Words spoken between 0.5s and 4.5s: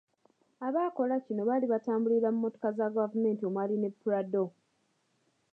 Abaakola kino baali batambulira mu mmotoka za gavumenti omwali ne Prado.